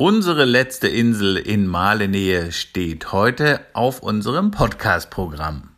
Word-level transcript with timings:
Unsere 0.00 0.44
letzte 0.44 0.86
Insel 0.86 1.36
in 1.36 1.66
Malenähe 1.66 2.52
steht 2.52 3.10
heute 3.10 3.66
auf 3.72 4.00
unserem 4.00 4.52
Podcast-Programm. 4.52 5.70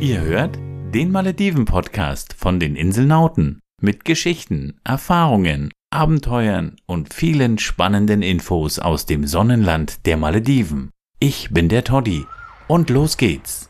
Ihr 0.00 0.22
hört 0.22 0.56
den 0.94 1.12
Malediven-Podcast 1.12 2.32
von 2.32 2.60
den 2.60 2.74
Inselnauten 2.74 3.60
mit 3.82 4.06
Geschichten, 4.06 4.80
Erfahrungen, 4.84 5.70
Abenteuern 5.90 6.76
und 6.86 7.12
vielen 7.12 7.58
spannenden 7.58 8.22
Infos 8.22 8.78
aus 8.78 9.04
dem 9.04 9.26
Sonnenland 9.26 10.06
der 10.06 10.16
Malediven. 10.16 10.88
Ich 11.18 11.50
bin 11.50 11.68
der 11.68 11.84
Toddy 11.84 12.24
und 12.68 12.88
los 12.88 13.18
geht's. 13.18 13.68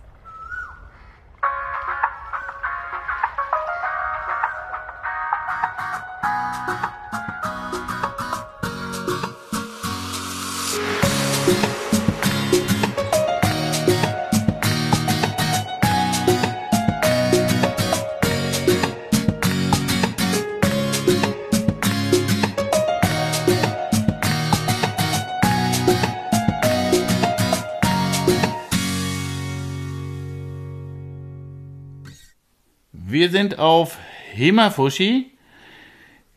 Wir 33.22 33.30
sind 33.30 33.60
auf 33.60 33.98
Hemafushi, 34.32 35.30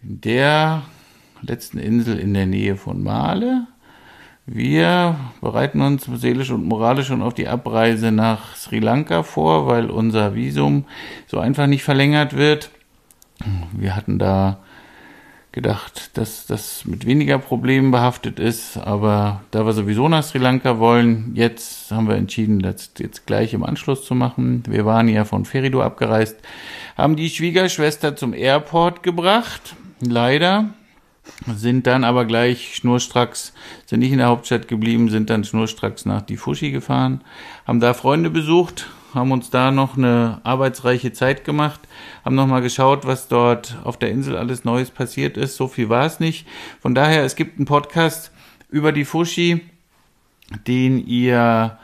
der 0.04 0.84
letzten 1.42 1.80
Insel 1.80 2.20
in 2.20 2.36
der 2.36 2.46
Nähe 2.46 2.76
von 2.76 3.02
Male. 3.02 3.66
Wir 4.46 5.16
bereiten 5.42 5.82
uns 5.82 6.05
seelisch 6.05 6.52
und 6.52 6.64
moralisch 6.64 7.08
schon 7.08 7.24
auf 7.24 7.34
die 7.34 7.48
Abreise 7.48 8.12
nach 8.12 8.55
Sri 8.55 8.77
Lanka 8.77 9.24
vor, 9.24 9.66
weil 9.66 9.90
unser 9.90 10.36
Visum 10.36 10.86
so 11.26 11.40
einfach 11.40 11.66
nicht 11.66 11.84
verlängert 11.84 12.38
wird. 12.38 12.70
Wir 13.72 13.96
hatten 13.96 14.20
da 14.20 14.60
gedacht, 15.56 16.12
dass 16.18 16.46
das 16.46 16.86
mit 16.86 17.08
weniger 17.08 17.40
Problemen 17.40 17.90
behaftet 17.90 18.40
ist, 18.40 18.78
aber 18.78 19.42
da 19.52 19.66
wir 19.66 19.74
sowieso 19.74 20.08
nach 20.10 20.24
Sri 20.24 20.38
Lanka 20.38 20.78
wollen, 20.80 21.32
jetzt 21.34 21.90
haben 21.92 22.08
wir 22.08 22.16
entschieden, 22.16 22.60
das 22.60 22.92
jetzt 23.00 23.26
gleich 23.26 23.54
im 23.54 23.64
Anschluss 23.64 24.06
zu 24.06 24.14
machen. 24.14 24.64
Wir 24.68 24.86
waren 24.86 25.08
ja 25.08 25.24
von 25.24 25.46
Ferido 25.46 25.82
abgereist, 25.82 26.38
haben 26.98 27.16
die 27.16 27.30
Schwiegerschwester 27.30 28.16
zum 28.18 28.34
Airport 28.34 29.02
gebracht, 29.02 29.76
leider, 30.02 30.74
sind 31.48 31.88
dann 31.88 32.04
aber 32.04 32.26
gleich 32.26 32.76
schnurstracks, 32.76 33.54
sind 33.86 34.02
nicht 34.02 34.12
in 34.12 34.20
der 34.20 34.28
Hauptstadt 34.28 34.68
geblieben, 34.68 35.10
sind 35.10 35.30
dann 35.30 35.46
schnurstracks 35.46 36.06
nach 36.06 36.22
Difushi 36.22 36.72
gefahren, 36.72 37.22
haben 37.66 37.80
da 37.80 37.94
Freunde 37.94 38.30
besucht, 38.30 38.88
haben 39.16 39.32
uns 39.32 39.49
da 39.49 39.71
noch 39.71 39.98
eine 39.98 40.41
arbeitsreiche 40.44 41.13
Zeit 41.13 41.44
gemacht, 41.44 41.80
haben 42.24 42.35
nochmal 42.35 42.62
geschaut, 42.62 43.08
was 43.08 43.27
dort 43.27 43.77
auf 43.84 43.98
der 43.98 44.12
Insel 44.12 44.38
alles 44.38 44.66
Neues 44.66 44.91
passiert 44.91 45.38
ist. 45.38 45.55
So 45.55 45.68
viel 45.68 45.90
war 45.90 46.05
es 46.05 46.20
nicht. 46.20 46.46
Von 46.82 46.94
daher, 46.94 47.24
es 47.24 47.36
gibt 47.36 47.58
einen 47.58 47.66
Podcast 47.66 48.32
über 48.70 48.91
die 48.91 49.05
Fushi, 49.05 49.62
den 50.68 51.05
ihr 51.08 51.80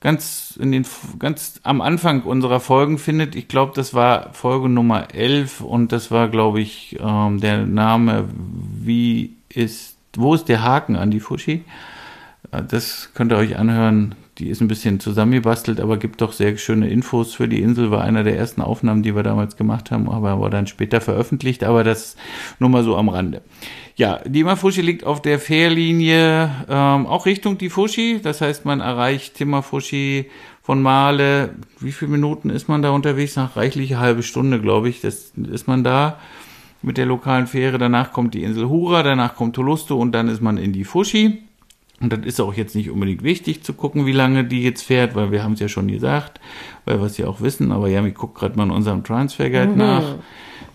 ganz 0.00 0.56
in 0.58 0.72
den 0.72 0.86
ganz 1.18 1.60
am 1.62 1.80
Anfang 1.82 2.22
unserer 2.22 2.60
Folgen 2.60 2.98
findet. 2.98 3.34
Ich 3.34 3.48
glaube, 3.48 3.72
das 3.74 3.92
war 3.92 4.32
Folge 4.32 4.68
Nummer 4.68 5.14
11 5.14 5.60
und 5.60 5.92
das 5.92 6.10
war, 6.10 6.28
glaube 6.28 6.60
ich, 6.60 6.98
ähm, 6.98 7.40
der 7.40 7.66
Name 7.66 8.28
Wie 8.32 9.34
ist 9.50 9.96
wo 10.16 10.34
ist 10.34 10.48
der 10.48 10.62
Haken 10.62 10.96
an 10.96 11.10
die 11.10 11.20
Fushi? 11.20 11.64
Äh, 12.50 12.62
das 12.62 13.10
könnt 13.14 13.32
ihr 13.32 13.38
euch 13.38 13.56
anhören. 13.56 14.14
Die 14.40 14.48
ist 14.48 14.62
ein 14.62 14.68
bisschen 14.68 15.00
zusammengebastelt, 15.00 15.80
aber 15.80 15.98
gibt 15.98 16.22
doch 16.22 16.32
sehr 16.32 16.56
schöne 16.56 16.88
Infos 16.88 17.34
für 17.34 17.46
die 17.46 17.60
Insel. 17.60 17.90
War 17.90 18.02
einer 18.02 18.24
der 18.24 18.38
ersten 18.38 18.62
Aufnahmen, 18.62 19.02
die 19.02 19.14
wir 19.14 19.22
damals 19.22 19.56
gemacht 19.56 19.90
haben, 19.90 20.08
aber 20.08 20.40
war 20.40 20.48
dann 20.48 20.66
später 20.66 21.02
veröffentlicht. 21.02 21.62
Aber 21.62 21.84
das 21.84 22.16
nur 22.58 22.70
mal 22.70 22.82
so 22.82 22.96
am 22.96 23.10
Rande. 23.10 23.42
Ja, 23.96 24.20
die 24.24 24.42
Mafushi 24.42 24.80
liegt 24.80 25.04
auf 25.04 25.20
der 25.20 25.38
Fährlinie 25.38 26.50
ähm, 26.70 27.06
auch 27.06 27.26
Richtung 27.26 27.58
Difushi. 27.58 28.20
Das 28.22 28.40
heißt, 28.40 28.64
man 28.64 28.80
erreicht 28.80 29.34
Timafushi 29.34 30.30
von 30.62 30.80
Male. 30.80 31.50
Wie 31.78 31.92
viele 31.92 32.12
Minuten 32.12 32.48
ist 32.48 32.66
man 32.66 32.80
da 32.80 32.92
unterwegs? 32.92 33.36
Nach 33.36 33.56
reichliche 33.56 33.98
halbe 33.98 34.22
Stunde, 34.22 34.58
glaube 34.58 34.88
ich. 34.88 35.02
Das 35.02 35.32
ist 35.36 35.68
man 35.68 35.84
da 35.84 36.18
mit 36.80 36.96
der 36.96 37.04
lokalen 37.04 37.46
Fähre. 37.46 37.76
Danach 37.76 38.10
kommt 38.10 38.32
die 38.32 38.42
Insel 38.42 38.70
Hura, 38.70 39.02
danach 39.02 39.36
kommt 39.36 39.54
Tolusto 39.54 39.98
und 39.98 40.12
dann 40.12 40.28
ist 40.28 40.40
man 40.40 40.56
in 40.56 40.72
Difushi. 40.72 41.49
Und 42.00 42.12
das 42.12 42.20
ist 42.24 42.40
auch 42.40 42.54
jetzt 42.54 42.74
nicht 42.74 42.90
unbedingt 42.90 43.22
wichtig 43.22 43.62
zu 43.62 43.74
gucken, 43.74 44.06
wie 44.06 44.12
lange 44.12 44.44
die 44.44 44.62
jetzt 44.62 44.82
fährt, 44.82 45.14
weil 45.14 45.30
wir 45.30 45.44
haben 45.44 45.52
es 45.52 45.60
ja 45.60 45.68
schon 45.68 45.88
gesagt, 45.88 46.40
weil 46.86 46.98
wir 46.98 47.06
es 47.06 47.18
ja 47.18 47.26
auch 47.26 47.42
wissen. 47.42 47.72
Aber 47.72 47.88
ja, 47.88 48.04
ich 48.04 48.14
gucke 48.14 48.40
gerade 48.40 48.56
mal 48.56 48.64
in 48.64 48.70
unserem 48.70 49.04
Transfer 49.04 49.50
Guide 49.50 49.72
mhm. 49.72 49.78
nach. 49.78 50.14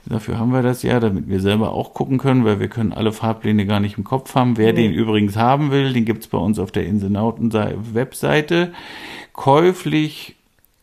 Dafür 0.05 0.37
haben 0.37 0.53
wir 0.53 0.61
das 0.61 0.83
ja, 0.83 0.99
damit 0.99 1.27
wir 1.27 1.39
selber 1.39 1.71
auch 1.71 1.95
gucken 1.95 2.19
können, 2.19 2.45
weil 2.45 2.59
wir 2.59 2.67
können 2.67 2.93
alle 2.93 3.11
Fahrpläne 3.11 3.65
gar 3.65 3.79
nicht 3.79 3.97
im 3.97 4.03
Kopf 4.03 4.35
haben. 4.35 4.55
Wer 4.55 4.73
mhm. 4.73 4.77
den 4.77 4.93
übrigens 4.93 5.35
haben 5.35 5.71
will, 5.71 5.93
den 5.93 6.05
gibt's 6.05 6.27
bei 6.27 6.37
uns 6.37 6.59
auf 6.59 6.71
der 6.71 6.85
Inselnauten 6.85 7.51
Webseite. 7.51 8.71
Käuflich 9.33 10.35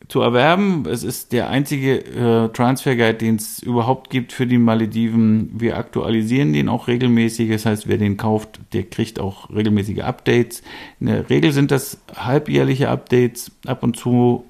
zu 0.07 0.21
erwerben. 0.21 0.85
Es 0.87 1.03
ist 1.03 1.31
der 1.31 1.49
einzige 1.49 1.99
äh, 1.99 2.49
Transfer 2.49 2.95
Guide, 2.95 3.15
den 3.15 3.35
es 3.35 3.59
überhaupt 3.59 4.09
gibt 4.09 4.33
für 4.33 4.45
die 4.45 4.57
Malediven. 4.57 5.51
Wir 5.53 5.77
aktualisieren 5.77 6.53
den 6.53 6.69
auch 6.69 6.87
regelmäßig. 6.87 7.49
Das 7.49 7.65
heißt, 7.65 7.87
wer 7.87 7.97
den 7.97 8.17
kauft, 8.17 8.59
der 8.73 8.83
kriegt 8.83 9.19
auch 9.19 9.49
regelmäßige 9.49 9.99
Updates. 9.99 10.61
In 10.99 11.07
der 11.07 11.29
Regel 11.29 11.51
sind 11.51 11.71
das 11.71 11.99
halbjährliche 12.15 12.89
Updates. 12.89 13.51
Ab 13.65 13.83
und 13.83 13.95
zu 13.95 14.45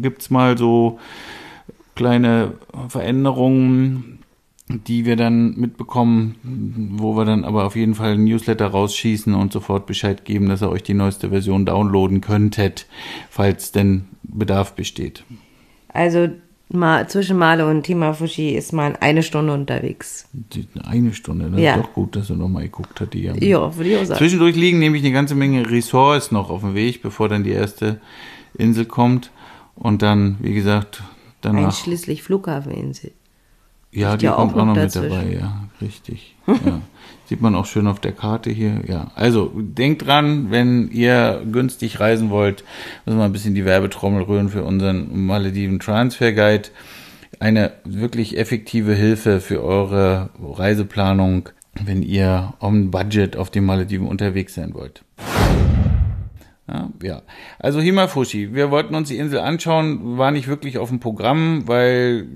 gibt's 0.00 0.30
mal 0.30 0.56
so 0.56 0.98
kleine 1.94 2.54
Veränderungen 2.88 4.20
die 4.68 5.04
wir 5.04 5.14
dann 5.14 5.54
mitbekommen, 5.56 6.34
wo 6.96 7.16
wir 7.16 7.24
dann 7.24 7.44
aber 7.44 7.64
auf 7.64 7.76
jeden 7.76 7.94
Fall 7.94 8.14
ein 8.14 8.24
Newsletter 8.24 8.66
rausschießen 8.66 9.32
und 9.34 9.52
sofort 9.52 9.86
Bescheid 9.86 10.24
geben, 10.24 10.48
dass 10.48 10.62
ihr 10.62 10.70
euch 10.70 10.82
die 10.82 10.94
neueste 10.94 11.28
Version 11.30 11.64
downloaden 11.66 12.20
könntet, 12.20 12.86
falls 13.30 13.70
denn 13.70 14.06
Bedarf 14.24 14.74
besteht. 14.74 15.24
Also 15.92 16.28
mal, 16.68 17.08
zwischen 17.08 17.38
Male 17.38 17.64
und 17.68 17.84
Timafushi 17.84 18.56
ist 18.56 18.72
man 18.72 18.96
eine 18.96 19.22
Stunde 19.22 19.52
unterwegs. 19.52 20.28
Eine 20.82 21.14
Stunde, 21.14 21.48
das 21.48 21.60
ja. 21.60 21.76
ist 21.76 21.84
doch 21.84 21.92
gut, 21.92 22.16
dass 22.16 22.28
er 22.28 22.36
nochmal 22.36 22.64
geguckt 22.64 23.00
hat. 23.00 23.14
Die 23.14 23.22
ja, 23.22 23.76
würde 23.76 23.88
ich 23.88 23.96
auch 23.96 24.04
sagen. 24.04 24.18
Zwischendurch 24.18 24.56
liegen 24.56 24.80
nämlich 24.80 25.04
eine 25.04 25.12
ganze 25.12 25.36
Menge 25.36 25.70
Ressorts 25.70 26.32
noch 26.32 26.50
auf 26.50 26.62
dem 26.62 26.74
Weg, 26.74 27.02
bevor 27.02 27.28
dann 27.28 27.44
die 27.44 27.52
erste 27.52 28.00
Insel 28.58 28.84
kommt. 28.84 29.30
Und 29.76 30.02
dann, 30.02 30.38
wie 30.40 30.54
gesagt, 30.54 31.04
danach... 31.40 31.66
Einschließlich 31.66 32.24
Flughafeninsel. 32.24 33.12
Ja, 33.96 34.16
die 34.16 34.26
ja 34.26 34.32
kommt 34.32 34.52
auch, 34.52 34.66
noch 34.66 34.74
mit 34.74 34.94
dabei, 34.94 35.38
ja, 35.40 35.64
richtig. 35.80 36.36
ja. 36.46 36.54
Sieht 37.24 37.40
man 37.40 37.56
auch 37.56 37.66
schön 37.66 37.88
auf 37.88 37.98
der 37.98 38.12
Karte 38.12 38.50
hier, 38.50 38.82
ja. 38.86 39.10
Also, 39.16 39.50
denkt 39.56 40.06
dran, 40.06 40.50
wenn 40.50 40.90
ihr 40.92 41.42
günstig 41.50 41.98
reisen 41.98 42.30
wollt, 42.30 42.62
müssen 43.04 43.18
wir 43.18 43.24
ein 43.24 43.32
bisschen 43.32 43.56
die 43.56 43.64
Werbetrommel 43.64 44.22
rühren 44.22 44.48
für 44.48 44.62
unseren 44.62 45.26
Malediven 45.26 45.80
Transfer 45.80 46.32
Guide. 46.32 46.68
Eine 47.40 47.72
wirklich 47.84 48.38
effektive 48.38 48.94
Hilfe 48.94 49.40
für 49.40 49.64
eure 49.64 50.30
Reiseplanung, 50.40 51.48
wenn 51.84 52.02
ihr 52.02 52.54
on 52.60 52.90
Budget 52.90 53.36
auf 53.36 53.50
den 53.50 53.64
Malediven 53.64 54.06
unterwegs 54.06 54.54
sein 54.54 54.74
wollt. 54.74 55.02
Ja, 56.68 56.90
ja. 57.00 57.22
Also 57.60 57.80
Himafushi, 57.80 58.52
wir 58.54 58.72
wollten 58.72 58.94
uns 58.96 59.08
die 59.08 59.18
Insel 59.18 59.38
anschauen, 59.38 60.18
war 60.18 60.32
nicht 60.32 60.48
wirklich 60.48 60.78
auf 60.78 60.88
dem 60.88 60.98
Programm, 60.98 61.68
weil 61.68 62.26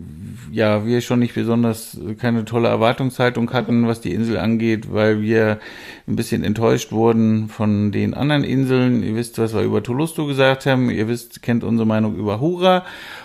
ja, 0.52 0.86
wir 0.86 1.00
schon 1.00 1.18
nicht 1.18 1.34
besonders 1.34 1.98
keine 2.18 2.44
tolle 2.44 2.68
Erwartungshaltung 2.68 3.52
hatten, 3.52 3.86
was 3.86 4.00
die 4.00 4.12
Insel 4.12 4.38
angeht, 4.38 4.92
weil 4.92 5.20
wir 5.20 5.58
ein 6.06 6.16
bisschen 6.16 6.44
enttäuscht 6.44 6.92
wurden 6.92 7.48
von 7.48 7.92
den 7.92 8.14
anderen 8.14 8.44
Inseln. 8.44 9.02
Ihr 9.02 9.16
wisst, 9.16 9.38
was 9.38 9.54
wir 9.54 9.62
über 9.62 9.82
Tolusto 9.82 10.26
gesagt 10.26 10.66
haben. 10.66 10.90
Ihr 10.90 11.08
wisst, 11.08 11.42
kennt 11.42 11.64
unsere 11.64 11.86
Meinung 11.86 12.16
über 12.16 12.40
Hura. 12.40 12.84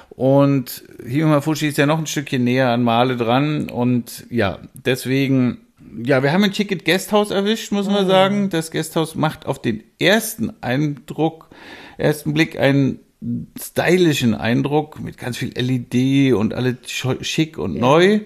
Und 0.10 0.84
Himafushi 1.06 1.68
ist 1.68 1.78
ja 1.78 1.86
noch 1.86 2.00
ein 2.00 2.08
Stückchen 2.08 2.44
näher 2.44 2.70
an 2.70 2.84
Male 2.84 3.18
dran. 3.18 3.70
Und 3.70 4.26
ja, 4.30 4.60
deswegen 4.74 5.65
ja, 6.04 6.24
wir 6.24 6.32
haben 6.32 6.44
ein 6.44 6.52
Ticket 6.52 6.86
Guesthouse 6.86 7.32
erwischt, 7.32 7.72
muss 7.72 7.88
man 7.88 8.06
oh. 8.06 8.08
sagen. 8.08 8.50
Das 8.50 8.72
Guesthouse 8.72 9.16
macht 9.16 9.46
auf 9.46 9.62
den 9.62 9.84
ersten 10.00 10.52
Eindruck, 10.62 11.50
ersten 11.98 12.34
Blick 12.34 12.60
einen 12.60 13.00
stylischen 13.60 14.36
Eindruck 14.36 15.00
mit 15.00 15.18
ganz 15.18 15.38
viel 15.38 15.54
LED 15.58 16.34
und 16.34 16.54
alles 16.54 16.78
schick 17.22 17.58
und 17.58 17.76
ja. 17.76 17.82
neu. 17.82 18.20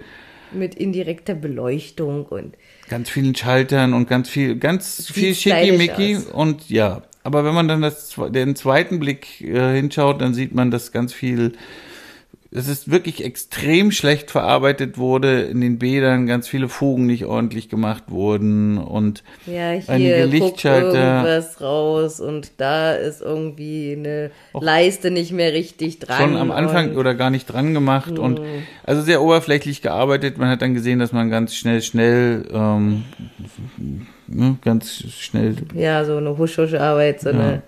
Mit 0.51 0.75
indirekter 0.75 1.36
Beleuchtung 1.36 2.25
und 2.25 2.56
ganz 2.89 3.10
vielen 3.10 3.36
Schaltern 3.36 3.94
und 3.94 4.10
ganz 4.10 4.30
viel, 4.30 4.56
ganz 4.56 5.10
viel 5.12 5.36
schickimicki 5.36 6.18
und 6.33 6.69
ja. 6.69 7.04
Aber 7.24 7.44
wenn 7.44 7.54
man 7.54 7.68
dann 7.68 7.81
das, 7.81 8.16
den 8.30 8.56
zweiten 8.56 9.00
Blick 9.00 9.42
äh, 9.42 9.75
hinschaut, 9.75 10.21
dann 10.21 10.33
sieht 10.33 10.56
man, 10.56 10.71
dass 10.71 10.92
ganz 10.92 11.13
viel 11.13 11.54
dass 12.51 12.68
es 12.68 12.90
wirklich 12.90 13.24
extrem 13.24 13.92
schlecht 13.92 14.31
verarbeitet 14.31 14.98
wurde 14.98 15.42
in 15.42 15.62
den 15.62 15.78
Bädern, 15.78 16.25
ganz 16.25 16.48
viele 16.48 16.68
Fugen 16.68 17.06
nicht 17.06 17.25
ordentlich 17.25 17.69
gemacht 17.69 18.06
wurden 18.07 18.80
und 18.80 19.24
Ja, 19.46 19.72
hier 19.74 19.84
einige 19.88 20.25
Lichtschalter. 20.25 20.88
irgendwas 21.18 21.62
raus 21.62 22.19
und 22.19 22.54
da 22.57 22.94
ist 22.94 23.22
irgendwie 23.22 23.96
eine 23.98 24.31
Leiste 24.60 25.12
nicht 25.12 25.31
mehr 25.31 25.54
richtig 25.54 26.00
dran. 26.00 26.18
schon 26.18 26.38
am 26.38 26.50
Anfang 26.50 26.96
oder 26.96 27.13
gar 27.13 27.30
nicht 27.30 27.46
dran 27.46 27.75
gemacht 27.75 28.18
und 28.18 28.42
also 28.84 29.04
sehr 29.04 29.22
oberflächlich 29.22 29.84
gearbeitet. 29.84 30.40
Man 30.40 30.50
hat 30.50 30.63
dann 30.63 30.74
gesehen, 30.74 30.98
dass 30.98 31.12
man 31.12 31.30
ganz 31.30 31.54
schnell, 31.54 31.84
schnell, 31.84 32.45
ähm, 32.52 33.04
ne, 34.28 34.57
ganz 34.63 35.04
schnell 35.19 35.56
Ja, 35.75 36.04
so 36.04 36.18
eine 36.18 36.36
Husch-Husch-Arbeit, 36.38 37.22
so 37.22 37.30
eine, 37.30 37.62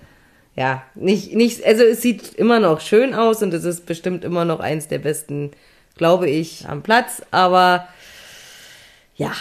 ja, 0.56 0.84
nicht, 0.96 1.34
nicht, 1.34 1.66
also 1.66 1.84
es 1.84 2.02
sieht 2.02 2.34
immer 2.34 2.60
noch 2.60 2.82
schön 2.82 3.14
aus 3.14 3.42
und 3.42 3.54
es 3.54 3.64
ist 3.64 3.86
bestimmt 3.86 4.24
immer 4.26 4.46
noch 4.46 4.60
eins 4.60 4.88
der 4.88 5.00
besten, 5.00 5.52
glaube 5.96 6.30
ich, 6.30 6.68
am 6.68 6.82
Platz, 6.82 7.22
aber 7.32 7.88
ja, 9.16 9.32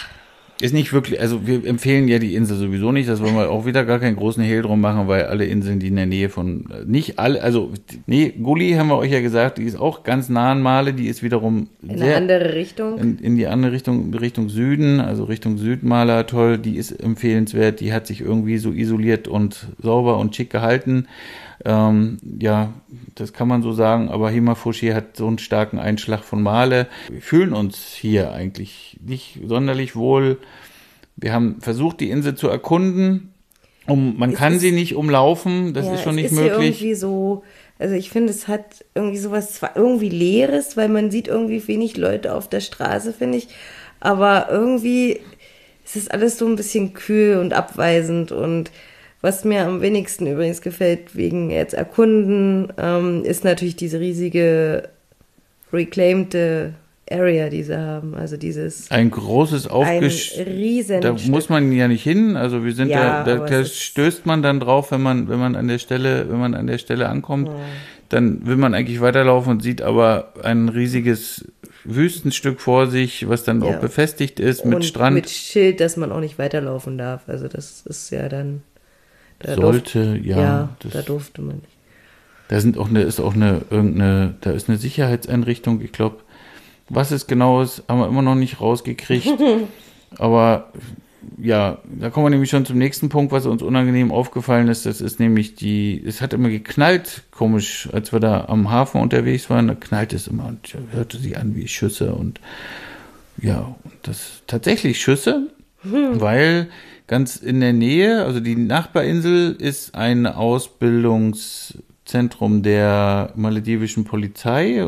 Ist 0.61 0.73
nicht 0.73 0.93
wirklich, 0.93 1.19
also 1.19 1.45
wir 1.47 1.65
empfehlen 1.65 2.07
ja 2.07 2.19
die 2.19 2.35
Insel 2.35 2.57
sowieso 2.57 2.91
nicht, 2.91 3.09
das 3.09 3.21
wollen 3.21 3.35
wir 3.35 3.49
auch 3.49 3.65
wieder 3.65 3.83
gar 3.83 3.99
keinen 3.99 4.15
großen 4.15 4.43
Hehl 4.43 4.61
drum 4.61 4.79
machen, 4.79 5.07
weil 5.07 5.25
alle 5.25 5.45
Inseln, 5.45 5.79
die 5.79 5.87
in 5.87 5.95
der 5.95 6.05
Nähe 6.05 6.29
von, 6.29 6.65
nicht 6.85 7.17
alle, 7.19 7.41
also, 7.41 7.71
nee, 8.05 8.29
Gulli 8.29 8.73
haben 8.73 8.89
wir 8.89 8.97
euch 8.97 9.11
ja 9.11 9.21
gesagt, 9.21 9.57
die 9.57 9.63
ist 9.63 9.79
auch 9.79 10.03
ganz 10.03 10.29
nah 10.29 10.51
an 10.51 10.61
Male, 10.61 10.93
die 10.93 11.07
ist 11.07 11.23
wiederum 11.23 11.67
in 11.81 11.89
eine 11.89 11.99
sehr, 11.99 12.17
andere 12.17 12.53
Richtung. 12.53 12.97
in, 12.99 13.17
in 13.17 13.35
die 13.35 13.47
andere 13.47 13.71
Richtung, 13.71 14.13
Richtung 14.13 14.49
Süden, 14.49 14.99
also 14.99 15.23
Richtung 15.23 15.57
Südmaler, 15.57 16.27
toll, 16.27 16.57
die 16.57 16.77
ist 16.77 16.91
empfehlenswert, 16.91 17.79
die 17.79 17.91
hat 17.91 18.05
sich 18.05 18.21
irgendwie 18.21 18.57
so 18.57 18.71
isoliert 18.71 19.27
und 19.27 19.67
sauber 19.81 20.17
und 20.19 20.35
schick 20.35 20.49
gehalten. 20.51 21.07
Ähm, 21.63 22.17
ja, 22.39 22.73
das 23.15 23.33
kann 23.33 23.47
man 23.47 23.61
so 23.61 23.71
sagen, 23.71 24.09
aber 24.09 24.29
Himafushi 24.29 24.89
hat 24.89 25.15
so 25.17 25.27
einen 25.27 25.37
starken 25.37 25.77
Einschlag 25.79 26.23
von 26.23 26.41
Male. 26.41 26.87
Wir 27.09 27.21
fühlen 27.21 27.53
uns 27.53 27.93
hier 27.93 28.31
eigentlich 28.31 28.97
nicht 29.05 29.39
sonderlich 29.45 29.95
wohl. 29.95 30.37
Wir 31.17 31.33
haben 31.33 31.61
versucht, 31.61 31.99
die 31.99 32.09
Insel 32.09 32.35
zu 32.35 32.47
erkunden. 32.47 33.33
Um, 33.87 34.17
man 34.17 34.31
Es 34.31 34.37
kann 34.37 34.53
ist- 34.53 34.61
sie 34.61 34.71
nicht 34.71 34.95
umlaufen, 34.95 35.73
das 35.73 35.87
ja, 35.87 35.93
ist 35.95 36.01
schon 36.03 36.11
es 36.11 36.15
nicht 36.15 36.25
ist 36.31 36.39
hier 36.39 36.51
möglich. 36.51 36.81
irgendwie 36.81 36.95
so, 36.95 37.43
also 37.79 37.95
ich 37.95 38.09
finde, 38.11 38.29
es 38.31 38.47
hat 38.47 38.85
irgendwie 38.93 39.17
sowas 39.17 39.53
zwar 39.55 39.75
irgendwie 39.75 40.09
Leeres, 40.09 40.77
weil 40.77 40.87
man 40.87 41.09
sieht 41.09 41.27
irgendwie 41.27 41.67
wenig 41.67 41.97
Leute 41.97 42.33
auf 42.35 42.47
der 42.47 42.59
Straße, 42.61 43.11
finde 43.11 43.39
ich, 43.39 43.47
aber 43.99 44.47
irgendwie 44.51 45.19
es 45.83 45.95
ist 45.95 46.11
alles 46.11 46.37
so 46.37 46.45
ein 46.45 46.55
bisschen 46.55 46.93
kühl 46.93 47.37
und 47.37 47.53
abweisend 47.53 48.31
und 48.31 48.71
was 49.21 49.43
mir 49.45 49.65
am 49.65 49.81
wenigsten 49.81 50.27
übrigens 50.27 50.61
gefällt 50.61 51.15
wegen 51.15 51.51
jetzt 51.51 51.73
Erkunden, 51.73 52.73
ähm, 52.77 53.23
ist 53.23 53.43
natürlich 53.43 53.75
diese 53.75 53.99
riesige 53.99 54.89
reclaimte 55.71 56.73
Area, 57.09 57.49
die 57.49 57.63
sie 57.63 57.77
haben. 57.77 58.15
Also 58.15 58.37
dieses 58.37 58.89
Ein 58.89 59.11
großes 59.11 59.67
ein 59.67 59.71
Aufgesch... 59.71 60.37
riesen 60.37 61.01
Da 61.01 61.15
muss 61.27 61.49
man 61.49 61.71
ja 61.71 61.87
nicht 61.87 62.03
hin. 62.03 62.37
Also 62.37 62.63
wir 62.63 62.73
sind 62.73 62.89
Ja, 62.89 63.23
da, 63.23 63.37
da, 63.37 63.45
da 63.45 63.65
stößt 63.65 64.25
man 64.25 64.41
dann 64.41 64.59
drauf, 64.59 64.91
wenn 64.91 65.01
man, 65.01 65.27
wenn 65.27 65.39
man 65.39 65.55
an 65.55 65.67
der 65.67 65.77
Stelle, 65.77 66.29
wenn 66.29 66.39
man 66.39 66.53
an 66.55 66.67
der 66.67 66.77
Stelle 66.77 67.09
ankommt, 67.09 67.49
dann 68.09 68.45
will 68.45 68.55
man 68.57 68.73
eigentlich 68.73 69.01
weiterlaufen 69.01 69.51
und 69.51 69.63
sieht 69.63 69.81
aber 69.81 70.33
ein 70.43 70.69
riesiges 70.69 71.45
Wüstenstück 71.83 72.61
vor 72.61 72.87
sich, 72.87 73.27
was 73.27 73.43
dann 73.43 73.61
Ja. 73.61 73.69
auch 73.69 73.79
befestigt 73.79 74.39
ist 74.39 74.65
mit 74.65 74.75
und 74.75 74.85
Strand. 74.85 75.15
mit 75.15 75.29
Schild, 75.29 75.79
dass 75.79 75.97
man 75.97 76.11
auch 76.11 76.19
nicht 76.19 76.37
weiterlaufen 76.37 76.97
darf. 76.97 77.23
Also 77.27 77.47
das 77.47 77.83
ist 77.85 78.09
ja 78.11 78.29
dann 78.29 78.61
da 79.43 79.55
Sollte, 79.55 80.15
durf- 80.15 80.25
ja, 80.25 80.41
ja, 80.41 80.69
das- 80.79 80.93
da 80.93 81.01
durfte 81.01 81.41
man 81.41 81.57
nicht. 81.57 81.67
Da 82.47 82.59
sind 82.59 82.77
auch 82.77 82.89
eine, 82.89 83.01
ist 83.03 83.19
auch 83.21 83.33
eine, 83.35 83.61
irgendeine, 83.69 84.35
da 84.41 84.51
ist 84.51 84.67
eine 84.67 84.77
Sicherheitseinrichtung, 84.77 85.79
ich 85.81 85.91
glaube, 85.93 86.17
was 86.89 87.11
es 87.11 87.25
genau 87.27 87.61
ist, 87.61 87.83
haben 87.87 87.99
wir 87.99 88.07
immer 88.07 88.21
noch 88.21 88.35
nicht 88.35 88.59
rausgekriegt. 88.59 89.27
Aber 90.17 90.71
ja, 91.41 91.77
da 91.85 92.09
kommen 92.09 92.25
wir 92.25 92.29
nämlich 92.31 92.49
schon 92.49 92.65
zum 92.65 92.77
nächsten 92.77 93.07
Punkt, 93.07 93.31
was 93.31 93.45
uns 93.45 93.61
unangenehm 93.61 94.11
aufgefallen 94.11 94.67
ist. 94.67 94.85
Das 94.85 94.99
ist 94.99 95.19
nämlich 95.19 95.55
die, 95.55 96.03
es 96.05 96.19
hat 96.19 96.33
immer 96.33 96.49
geknallt, 96.49 97.21
komisch, 97.31 97.87
als 97.93 98.11
wir 98.11 98.19
da 98.19 98.45
am 98.49 98.69
Hafen 98.69 98.99
unterwegs 98.99 99.49
waren, 99.49 99.67
da 99.69 99.75
knallt 99.75 100.11
es 100.11 100.27
immer 100.27 100.47
und 100.47 100.75
hörte 100.91 101.17
sich 101.17 101.37
an 101.37 101.55
wie 101.55 101.67
Schüsse 101.69 102.13
und 102.13 102.41
ja, 103.41 103.75
das 104.03 104.41
tatsächlich 104.47 104.99
Schüsse, 104.99 105.47
weil 105.83 106.67
ganz 107.07 107.37
in 107.37 107.59
der 107.59 107.73
Nähe, 107.73 108.23
also 108.23 108.39
die 108.39 108.55
Nachbarinsel 108.55 109.55
ist 109.59 109.95
ein 109.95 110.27
Ausbildungszentrum 110.27 112.61
der 112.63 113.31
maledivischen 113.35 114.05
Polizei 114.05 114.85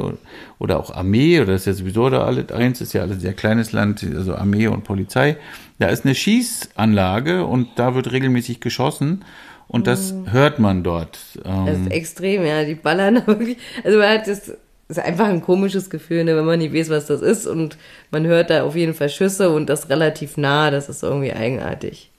oder- 0.59 0.79
auch 0.79 0.93
Armee, 0.93 1.39
oder 1.41 1.53
ist 1.55 1.65
ja 1.67 1.73
sowieso 1.73 2.09
da 2.09 2.23
alles 2.23 2.51
eins, 2.51 2.81
ist 2.81 2.93
ja 2.93 3.01
alles 3.01 3.17
ein 3.17 3.21
sehr 3.21 3.33
kleines 3.33 3.71
Land, 3.71 4.05
also 4.15 4.35
Armee 4.35 4.67
und 4.67 4.83
Polizei. 4.83 5.37
Da 5.79 5.87
ist 5.87 6.05
eine 6.05 6.13
Schießanlage 6.15 7.45
und 7.45 7.69
da 7.75 7.95
wird 7.95 8.11
regelmäßig 8.11 8.59
geschossen 8.61 9.25
und 9.67 9.87
das 9.87 10.13
hört 10.31 10.59
man 10.59 10.83
dort. 10.83 11.17
Ähm, 11.43 11.65
Das 11.65 11.79
ist 11.79 11.91
extrem, 11.91 12.45
ja. 12.45 12.63
Die 12.63 12.75
ballern 12.75 13.23
wirklich. 13.25 13.57
Also 13.83 13.97
man 13.97 14.09
hat 14.09 14.27
das 14.27 14.53
ist 14.97 15.03
einfach 15.03 15.27
ein 15.27 15.41
komisches 15.41 15.89
Gefühl, 15.89 16.23
ne, 16.23 16.35
wenn 16.35 16.45
man 16.45 16.59
nicht 16.59 16.73
weiß, 16.73 16.89
was 16.89 17.05
das 17.05 17.21
ist. 17.21 17.47
Und 17.47 17.77
man 18.11 18.25
hört 18.25 18.49
da 18.49 18.63
auf 18.63 18.75
jeden 18.75 18.93
Fall 18.93 19.09
Schüsse 19.09 19.49
und 19.49 19.67
das 19.67 19.89
relativ 19.89 20.37
nah. 20.37 20.71
Das 20.71 20.89
ist 20.89 21.03
irgendwie 21.03 21.33
eigenartig. 21.33 22.11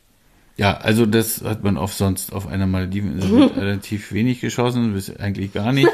Ja, 0.57 0.77
also 0.77 1.07
das 1.07 1.43
hat 1.43 1.65
man 1.65 1.77
oft 1.77 1.97
sonst 1.97 2.33
auf 2.33 2.47
einer 2.47 2.67
Malediveninsel 2.67 3.47
relativ 3.57 4.13
wenig 4.13 4.41
geschossen, 4.41 4.93
bis 4.93 5.15
eigentlich 5.17 5.53
gar 5.53 5.73
nicht. 5.73 5.89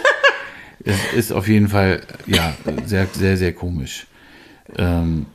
es 0.85 1.12
ist 1.17 1.32
auf 1.32 1.49
jeden 1.49 1.69
Fall, 1.69 2.00
ja, 2.27 2.55
sehr, 2.85 3.06
sehr, 3.12 3.37
sehr 3.37 3.53
komisch. 3.53 4.06
Ähm, 4.76 5.26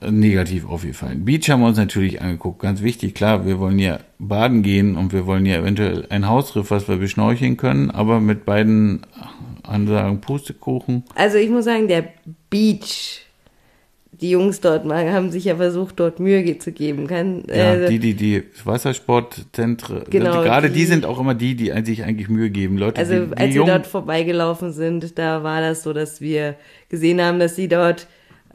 negativ 0.00 0.68
aufgefallen. 0.68 1.24
Beach 1.24 1.48
haben 1.50 1.60
wir 1.60 1.68
uns 1.68 1.78
natürlich 1.78 2.20
angeguckt, 2.22 2.60
ganz 2.60 2.82
wichtig, 2.82 3.14
klar, 3.14 3.46
wir 3.46 3.58
wollen 3.58 3.78
ja 3.78 3.98
baden 4.18 4.62
gehen 4.62 4.96
und 4.96 5.12
wir 5.12 5.26
wollen 5.26 5.44
ja 5.44 5.56
eventuell 5.56 6.06
ein 6.10 6.28
Hausriff, 6.28 6.70
was 6.70 6.88
wir 6.88 6.96
beschnorcheln 6.96 7.56
können, 7.56 7.90
aber 7.90 8.20
mit 8.20 8.44
beiden 8.44 9.00
Ansagen 9.68 10.20
Pustekuchen. 10.20 11.04
Also 11.14 11.36
ich 11.38 11.50
muss 11.50 11.64
sagen, 11.66 11.88
der 11.88 12.04
Beach, 12.50 13.22
die 14.20 14.30
Jungs 14.30 14.60
dort 14.60 14.84
mal, 14.84 15.12
haben 15.12 15.30
sich 15.30 15.44
ja 15.44 15.56
versucht, 15.56 16.00
dort 16.00 16.18
Mühe 16.20 16.58
zu 16.58 16.72
geben. 16.72 17.06
Kann, 17.06 17.44
Ja, 17.48 17.74
äh, 17.74 17.88
die, 17.88 17.98
die, 18.00 18.14
die 18.14 18.42
Wassersportzentren, 18.64 20.04
Genau, 20.10 20.42
gerade 20.42 20.68
die, 20.70 20.80
die- 20.80 20.86
sind 20.86 21.06
auch 21.06 21.20
immer 21.20 21.34
die, 21.34 21.54
die 21.54 21.72
sich 21.84 22.02
eigentlich 22.04 22.28
Mühe 22.28 22.50
geben. 22.50 22.78
Leute, 22.78 22.98
Also 23.00 23.14
die, 23.14 23.26
die 23.26 23.32
als 23.36 23.48
wir 23.50 23.54
Jungen- 23.56 23.68
dort 23.68 23.86
vorbeigelaufen 23.86 24.72
sind, 24.72 25.18
da 25.18 25.42
war 25.42 25.60
das 25.60 25.82
so, 25.82 25.92
dass 25.92 26.20
wir 26.20 26.56
gesehen 26.88 27.20
haben, 27.22 27.38
dass 27.38 27.54
sie 27.56 27.68
dort 27.68 28.06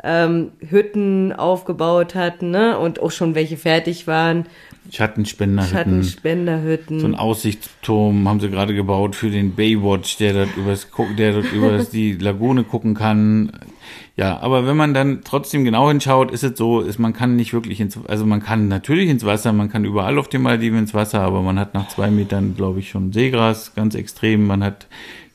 ähm, 0.04 0.52
Hütten 0.60 1.32
aufgebaut 1.32 2.14
hatten, 2.14 2.52
ne? 2.52 2.78
Und 2.78 3.02
auch 3.02 3.12
schon 3.12 3.36
welche 3.36 3.58
fertig 3.58 4.06
waren. 4.06 4.46
Schattenspender 4.92 5.64
Schattenspenderhütten. 5.64 7.00
So 7.00 7.08
ein 7.08 7.16
Aussichtsturm 7.16 8.28
haben 8.28 8.42
sie 8.42 8.50
gerade 8.50 8.76
gebaut 8.76 9.16
für 9.16 9.30
den 9.30 9.56
Baywatch, 9.56 10.18
der 10.18 10.34
dort 10.34 10.58
übers, 10.58 10.88
der 11.18 11.34
dort 11.34 11.54
über 11.54 11.78
die 11.80 12.14
Lagune 12.14 12.66
gucken 12.66 12.94
kann. 12.94 13.54
Ja, 14.18 14.40
aber 14.42 14.68
wenn 14.68 14.76
man 14.78 14.94
dann 14.94 15.22
trotzdem 15.24 15.64
genau 15.64 15.88
hinschaut, 15.88 16.32
ist 16.32 16.44
es 16.44 16.58
so, 16.58 16.82
ist, 16.82 17.00
man 17.00 17.14
kann 17.14 17.36
nicht 17.36 17.54
wirklich 17.54 17.80
ins, 17.80 17.98
also 18.08 18.26
man 18.26 18.44
kann 18.44 18.68
natürlich 18.68 19.10
ins 19.10 19.26
Wasser, 19.26 19.54
man 19.54 19.70
kann 19.70 19.86
überall 19.86 20.20
auf 20.20 20.28
den 20.28 20.44
Malediven 20.44 20.80
ins 20.80 20.94
Wasser, 20.94 21.22
aber 21.22 21.42
man 21.42 21.58
hat 21.58 21.74
nach 21.74 21.88
zwei 21.88 22.12
Metern, 22.12 22.56
glaube 22.56 22.80
ich, 22.80 22.90
schon 22.90 23.12
Seegras, 23.14 23.74
ganz 23.74 23.96
extrem. 23.96 24.46
Man 24.46 24.64
hat 24.64 24.88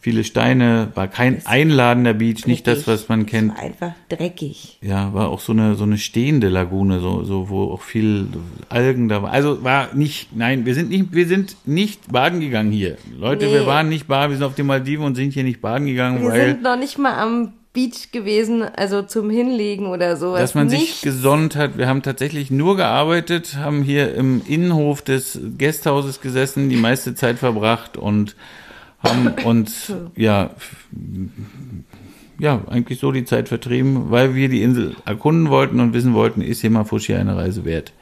viele 0.09 0.25
Steine, 0.25 0.89
war 0.95 1.07
kein 1.09 1.45
einladender 1.47 2.15
Beach, 2.15 2.47
nicht 2.47 2.67
das, 2.67 2.87
was 2.87 3.09
man 3.11 3.27
kennt. 3.27 3.51
war 3.57 3.63
einfach 3.63 3.93
dreckig. 4.09 4.79
Ja, 4.81 5.13
war 5.13 5.29
auch 5.29 5.41
so 5.41 5.53
eine, 5.53 5.75
so 5.75 5.85
eine 5.85 5.99
stehende 5.99 6.49
Lagune, 6.49 7.01
so, 7.01 7.25
so, 7.25 7.51
wo 7.51 7.65
auch 7.73 7.83
viel 7.83 8.27
Algen 8.71 9.09
da 9.09 9.23
war. 9.23 9.31
Also 9.33 9.63
war 9.63 9.95
nicht, 9.95 10.35
nein, 10.35 10.65
wir 10.65 10.75
sind 10.75 10.89
nicht, 10.89 11.13
wir 11.13 11.27
sind 11.27 11.57
nicht 11.67 12.11
baden 12.11 12.41
gegangen 12.41 12.73
hier. 12.73 12.97
Leute, 13.19 13.47
Nee. 13.47 13.53
wir 13.53 13.67
waren 13.67 13.89
nicht 13.91 14.07
baden, 14.09 14.31
wir 14.31 14.37
sind 14.39 14.47
auf 14.47 14.55
den 14.55 14.67
Maldiven 14.67 15.05
und 15.05 15.15
sind 15.15 15.35
hier 15.35 15.45
nicht 15.45 15.61
baden 15.61 15.87
gegangen, 15.87 16.23
Wir 16.23 16.31
weil, 16.31 16.47
sind 16.49 16.63
noch 16.63 16.79
nicht 16.79 16.97
mal 16.99 17.15
am 17.19 17.53
Beach 17.75 18.11
gewesen, 18.13 18.63
also 18.63 19.03
zum 19.03 19.29
Hinlegen 19.29 19.87
oder 19.87 20.17
sowas. 20.17 20.41
dass 20.41 20.55
man 20.55 20.71
sich 20.71 20.81
Nichts. 20.81 21.03
gesonnt 21.03 21.55
hat. 21.55 21.77
Wir 21.77 21.87
haben 21.87 22.03
tatsächlich 22.03 22.51
nur 22.51 22.77
gearbeitet, 22.77 23.57
haben 23.59 23.83
hier 23.83 24.15
im 24.15 24.41
Innenhof 24.49 25.03
des 25.03 25.39
Gasthauses 25.59 26.21
gesessen, 26.23 26.71
die 26.71 26.77
meiste 26.77 27.15
Zeit 27.15 27.39
verbracht 27.39 27.97
und 27.99 28.35
haben 29.01 29.29
uns, 29.45 29.93
ja, 30.17 30.51
ja, 32.39 32.63
eigentlich 32.69 33.01
so 33.01 33.11
die 33.11 33.25
Zeit 33.25 33.49
vertrieben, 33.49 34.11
weil 34.11 34.35
wir 34.35 34.49
die 34.49 34.63
Insel 34.63 34.97
erkunden 35.05 35.51
wollten 35.51 35.81
und 35.81 35.93
wissen 35.93 36.15
wollten, 36.15 36.41
ist 36.41 36.61
Himafushi 36.61 37.15
eine 37.15 37.37
Reise 37.37 37.65
wert? 37.65 37.93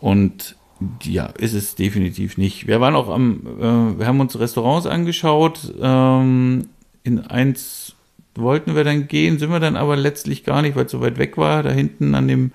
Und 0.00 0.56
ja, 1.02 1.26
ist 1.26 1.54
es 1.54 1.74
definitiv 1.74 2.36
nicht. 2.36 2.66
Wir 2.66 2.80
waren 2.80 2.94
auch 2.94 3.08
am, 3.08 3.40
äh, 3.58 3.98
wir 3.98 4.06
haben 4.06 4.20
uns 4.20 4.38
Restaurants 4.38 4.86
angeschaut. 4.86 5.72
Ähm, 5.80 6.68
in 7.02 7.20
eins 7.20 7.94
wollten 8.34 8.74
wir 8.74 8.84
dann 8.84 9.08
gehen, 9.08 9.38
sind 9.38 9.50
wir 9.50 9.60
dann 9.60 9.76
aber 9.76 9.96
letztlich 9.96 10.44
gar 10.44 10.60
nicht, 10.60 10.76
weil 10.76 10.84
es 10.84 10.92
so 10.92 11.00
weit 11.00 11.18
weg 11.18 11.38
war. 11.38 11.62
Da 11.62 11.70
hinten 11.70 12.14
an 12.14 12.28
dem 12.28 12.52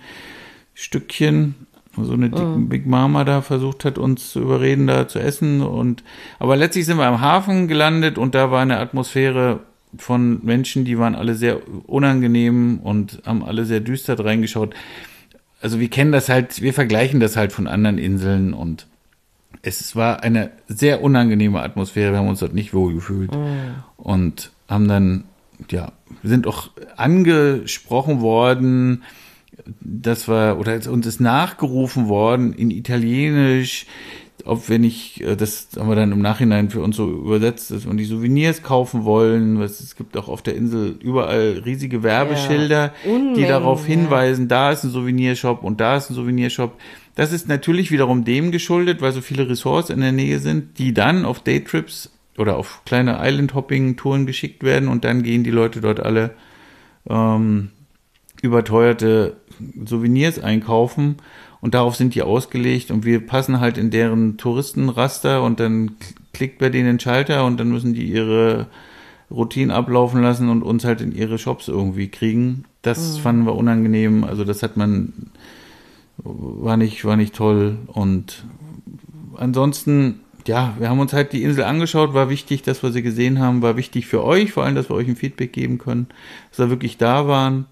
Stückchen, 0.75 1.55
so 1.98 2.13
eine 2.13 2.29
dicken 2.29 2.69
Big 2.69 2.86
Mama 2.86 3.24
da 3.24 3.41
versucht 3.41 3.86
hat, 3.86 3.98
uns 3.98 4.31
zu 4.31 4.39
überreden, 4.39 4.88
da 4.88 5.07
zu 5.07 5.19
essen. 5.19 5.62
Und 5.62 6.03
aber 6.39 6.55
letztlich 6.55 6.86
sind 6.86 6.98
wir 6.98 7.05
am 7.05 7.21
Hafen 7.21 7.67
gelandet 7.67 8.17
und 8.17 8.36
da 8.36 8.51
war 8.51 8.62
eine 8.62 8.79
Atmosphäre 8.79 9.60
von 9.98 10.43
Menschen, 10.43 10.86
die 10.86 10.98
waren 10.98 11.15
alle 11.15 11.36
sehr 11.36 11.60
unangenehm 11.88 12.79
und 12.79 13.21
haben 13.25 13.43
alle 13.43 13.65
sehr 13.65 13.81
düster 13.81 14.17
reingeschaut. 14.24 14.74
Also 15.62 15.79
wir 15.79 15.89
kennen 15.89 16.12
das 16.12 16.29
halt, 16.29 16.62
wir 16.62 16.74
vergleichen 16.74 17.19
das 17.19 17.36
halt 17.36 17.51
von 17.51 17.67
anderen 17.67 17.98
Inseln 17.98 18.53
und 18.53 18.88
es 19.62 19.95
war 19.95 20.24
eine 20.24 20.51
sehr 20.67 21.03
unangenehme 21.03 21.62
Atmosphäre. 21.62 22.13
Wir 22.13 22.19
haben 22.19 22.29
uns 22.29 22.39
dort 22.39 22.53
nicht 22.53 22.74
wohl 22.74 22.93
gefühlt 22.93 23.31
mm. 23.31 23.83
und 23.98 24.51
haben 24.67 24.88
dann, 24.88 25.25
ja, 25.69 25.91
sind 26.24 26.48
auch 26.48 26.69
angesprochen 26.95 28.21
worden, 28.21 29.03
das 29.79 30.27
war, 30.27 30.60
oder 30.60 30.79
uns 30.89 31.05
ist 31.05 31.20
nachgerufen 31.20 32.08
worden 32.08 32.53
in 32.53 32.72
Italienisch, 32.72 33.86
ob 34.46 34.70
wir 34.70 34.79
nicht, 34.79 35.22
äh, 35.22 35.36
das 35.36 35.70
haben 35.77 35.89
wir 35.89 35.96
dann 35.96 36.12
im 36.12 36.22
Nachhinein 36.22 36.70
für 36.70 36.81
uns 36.81 36.96
so 36.96 37.10
übersetzt, 37.10 37.72
dass 37.72 37.86
wir 37.86 37.93
die 37.93 38.05
Souvenirs 38.05 38.63
kaufen 38.63 39.03
wollen. 39.05 39.62
Es 39.62 39.96
gibt 39.96 40.17
auch 40.17 40.27
auf 40.27 40.41
der 40.41 40.55
Insel 40.55 40.98
überall 41.01 41.62
riesige 41.65 42.03
Werbeschilder, 42.03 42.93
ja, 43.05 43.34
die 43.36 43.46
darauf 43.46 43.86
hinweisen, 43.86 44.48
da 44.48 44.72
ist 44.72 44.84
ein 44.84 44.91
Souvenirshop 44.91 45.63
und 45.63 45.79
da 45.79 45.98
ist 45.98 46.10
ein 46.10 46.15
Souvenirshop. 46.15 46.74
Das 47.15 47.34
ist 47.34 47.48
natürlich 47.48 47.91
wiederum 47.91 48.24
dem 48.24 48.51
geschuldet, 48.51 49.01
weil 49.01 49.12
so 49.12 49.22
viele 49.22 49.50
Ressorts 49.50 49.89
in 49.89 50.00
der 50.00 50.12
Nähe 50.12 50.39
sind, 50.39 50.77
die 50.79 50.93
dann 50.93 51.25
auf 51.25 51.41
Daytrips 51.41 52.12
oder 52.38 52.58
auf 52.58 52.81
kleine 52.86 53.20
Island-Hopping-Touren 53.22 54.25
geschickt 54.25 54.63
werden 54.63 54.88
und 54.88 55.03
dann 55.03 55.22
gehen 55.22 55.43
die 55.43 55.51
Leute 55.51 55.81
dort 55.81 56.00
alle 56.00 56.31
ähm, 57.10 57.70
überteuerte 58.41 59.38
Souvenirs 59.85 60.39
einkaufen 60.39 61.17
und 61.61 61.73
darauf 61.73 61.95
sind 61.95 62.15
die 62.15 62.23
ausgelegt 62.23 62.91
und 62.91 63.05
wir 63.05 63.25
passen 63.25 63.59
halt 63.59 63.77
in 63.77 63.91
deren 63.91 64.37
Touristenraster 64.37 65.43
und 65.43 65.59
dann 65.59 65.95
klickt 66.33 66.59
bei 66.59 66.69
denen 66.69 66.85
den 66.85 66.99
Schalter 66.99 67.45
und 67.45 67.59
dann 67.59 67.69
müssen 67.69 67.93
die 67.93 68.05
ihre 68.05 68.67
Routinen 69.31 69.71
ablaufen 69.71 70.21
lassen 70.21 70.49
und 70.49 70.61
uns 70.61 70.83
halt 70.83 71.01
in 71.01 71.13
ihre 71.13 71.37
Shops 71.37 71.67
irgendwie 71.67 72.09
kriegen. 72.09 72.65
Das 72.81 73.17
mhm. 73.17 73.21
fanden 73.21 73.45
wir 73.45 73.55
unangenehm. 73.55 74.23
Also 74.23 74.43
das 74.43 74.61
hat 74.61 74.77
man, 74.77 75.31
war 76.17 76.77
nicht, 76.77 77.05
war 77.05 77.15
nicht 77.15 77.35
toll. 77.35 77.77
Und 77.87 78.43
ansonsten, 79.37 80.21
ja, 80.47 80.75
wir 80.79 80.89
haben 80.89 80.99
uns 80.99 81.13
halt 81.13 81.31
die 81.31 81.43
Insel 81.43 81.63
angeschaut, 81.63 82.13
war 82.13 82.29
wichtig, 82.29 82.63
dass 82.63 82.83
wir 82.83 82.91
sie 82.91 83.01
gesehen 83.01 83.39
haben, 83.39 83.61
war 83.61 83.77
wichtig 83.77 84.05
für 84.07 84.23
euch, 84.23 84.51
vor 84.51 84.63
allem, 84.63 84.75
dass 84.75 84.89
wir 84.89 84.95
euch 84.95 85.07
ein 85.07 85.15
Feedback 85.15 85.53
geben 85.53 85.77
können, 85.77 86.07
dass 86.49 86.59
wir 86.59 86.69
wirklich 86.69 86.97
da 86.97 87.27
waren. 87.27 87.67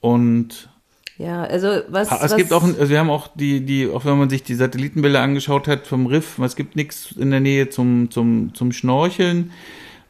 Und 0.00 0.70
ja, 1.18 1.44
also 1.44 1.68
was. 1.88 2.12
Es 2.12 2.22
was 2.22 2.36
gibt 2.36 2.52
auch, 2.52 2.62
also 2.62 2.88
wir 2.88 2.98
haben 2.98 3.10
auch 3.10 3.28
die, 3.28 3.64
die, 3.64 3.88
auch 3.88 4.04
wenn 4.04 4.18
man 4.18 4.28
sich 4.28 4.42
die 4.42 4.54
Satellitenbilder 4.54 5.22
angeschaut 5.22 5.66
hat 5.66 5.86
vom 5.86 6.06
Riff, 6.06 6.38
es 6.38 6.56
gibt 6.56 6.76
nichts 6.76 7.12
in 7.12 7.30
der 7.30 7.40
Nähe 7.40 7.70
zum, 7.70 8.10
zum, 8.10 8.54
zum 8.54 8.72
Schnorcheln. 8.72 9.52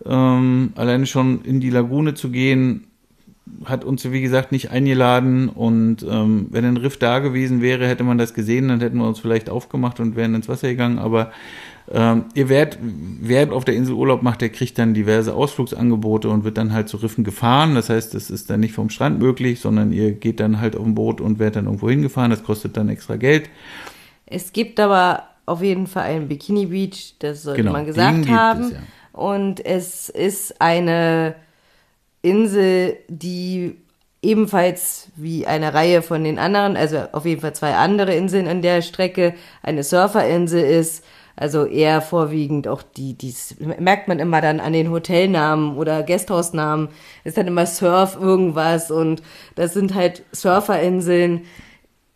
Ähm, 0.04 0.72
alleine 0.74 1.06
schon 1.06 1.42
in 1.42 1.60
die 1.60 1.70
Lagune 1.70 2.14
zu 2.14 2.30
gehen, 2.30 2.86
hat 3.64 3.84
uns, 3.84 4.10
wie 4.10 4.20
gesagt, 4.20 4.52
nicht 4.52 4.70
eingeladen. 4.70 5.48
Und 5.48 6.04
ähm, 6.08 6.48
wenn 6.50 6.64
ein 6.64 6.76
Riff 6.76 6.98
da 6.98 7.20
gewesen 7.20 7.62
wäre, 7.62 7.86
hätte 7.86 8.04
man 8.04 8.18
das 8.18 8.34
gesehen, 8.34 8.68
dann 8.68 8.80
hätten 8.80 8.98
wir 8.98 9.06
uns 9.06 9.20
vielleicht 9.20 9.48
aufgemacht 9.48 10.00
und 10.00 10.16
wären 10.16 10.34
ins 10.34 10.48
Wasser 10.48 10.68
gegangen. 10.68 10.98
Aber 10.98 11.30
ähm, 11.92 12.24
ihr 12.34 12.48
werdet, 12.48 12.78
wer 12.80 13.52
auf 13.52 13.64
der 13.64 13.74
Insel 13.74 13.94
Urlaub 13.94 14.22
macht, 14.22 14.40
der 14.40 14.48
kriegt 14.48 14.78
dann 14.78 14.92
diverse 14.92 15.34
Ausflugsangebote 15.34 16.28
und 16.28 16.42
wird 16.44 16.58
dann 16.58 16.72
halt 16.72 16.88
zu 16.88 16.96
Riffen 16.96 17.22
gefahren. 17.22 17.74
Das 17.74 17.88
heißt, 17.88 18.14
das 18.14 18.28
ist 18.30 18.50
dann 18.50 18.60
nicht 18.60 18.74
vom 18.74 18.90
Strand 18.90 19.20
möglich, 19.20 19.60
sondern 19.60 19.92
ihr 19.92 20.12
geht 20.12 20.40
dann 20.40 20.60
halt 20.60 20.76
auf 20.76 20.84
ein 20.84 20.94
Boot 20.94 21.20
und 21.20 21.38
werdet 21.38 21.56
dann 21.56 21.66
irgendwo 21.66 21.88
hingefahren. 21.88 22.30
Das 22.30 22.42
kostet 22.42 22.76
dann 22.76 22.88
extra 22.88 23.16
Geld. 23.16 23.48
Es 24.26 24.52
gibt 24.52 24.80
aber 24.80 25.24
auf 25.46 25.62
jeden 25.62 25.86
Fall 25.86 26.04
einen 26.04 26.26
Bikini 26.26 26.66
Beach, 26.66 27.14
das 27.20 27.44
sollte 27.44 27.62
genau, 27.62 27.72
man 27.72 27.86
gesagt 27.86 28.28
haben. 28.28 28.64
Es, 28.64 28.70
ja. 28.72 28.78
Und 29.12 29.64
es 29.64 30.08
ist 30.08 30.60
eine 30.60 31.36
Insel, 32.22 32.96
die 33.08 33.76
ebenfalls 34.22 35.08
wie 35.14 35.46
eine 35.46 35.72
Reihe 35.72 36.02
von 36.02 36.24
den 36.24 36.38
anderen, 36.38 36.76
also 36.76 36.98
auf 37.12 37.24
jeden 37.24 37.40
Fall 37.40 37.54
zwei 37.54 37.76
andere 37.76 38.14
Inseln 38.14 38.48
an 38.48 38.60
der 38.60 38.82
Strecke, 38.82 39.34
eine 39.62 39.84
Surferinsel 39.84 40.64
ist 40.64 41.04
also 41.36 41.66
eher 41.66 42.00
vorwiegend 42.00 42.66
auch 42.66 42.82
die, 42.82 43.14
dies 43.14 43.56
merkt 43.60 44.08
man 44.08 44.18
immer 44.18 44.40
dann 44.40 44.58
an 44.58 44.72
den 44.72 44.90
Hotelnamen 44.90 45.76
oder 45.76 46.02
Gasthausnamen, 46.02 46.88
ist 47.24 47.36
dann 47.36 47.46
immer 47.46 47.66
Surf 47.66 48.16
irgendwas 48.18 48.90
und 48.90 49.22
das 49.54 49.74
sind 49.74 49.94
halt 49.94 50.22
Surferinseln. 50.32 51.42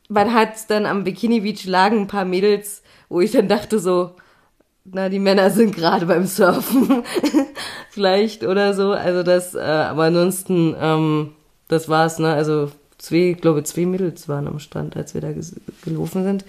Man 0.08 0.32
hat 0.32 0.70
dann 0.70 0.86
am 0.86 1.04
Bikini 1.04 1.40
Beach 1.40 1.66
lagen 1.66 2.00
ein 2.00 2.06
paar 2.06 2.24
Mädels, 2.24 2.82
wo 3.10 3.20
ich 3.20 3.32
dann 3.32 3.46
dachte 3.46 3.78
so, 3.78 4.12
na, 4.84 5.10
die 5.10 5.18
Männer 5.18 5.50
sind 5.50 5.74
gerade 5.76 6.06
beim 6.06 6.26
Surfen. 6.26 7.04
Vielleicht 7.90 8.44
oder 8.44 8.74
so. 8.74 8.92
Also 8.92 9.22
das, 9.22 9.54
äh, 9.54 9.60
aber 9.60 10.04
ansonsten, 10.04 10.74
ähm, 10.80 11.32
das 11.68 11.88
war's, 11.88 12.18
ne? 12.18 12.32
Also 12.32 12.70
zwei, 13.00 13.30
ich 13.30 13.40
glaube, 13.40 13.64
zwei 13.64 13.86
Mädels 13.86 14.28
waren 14.28 14.46
am 14.46 14.58
Strand, 14.58 14.96
als 14.96 15.14
wir 15.14 15.20
da 15.20 15.32
gelaufen 15.84 16.24
sind. 16.24 16.44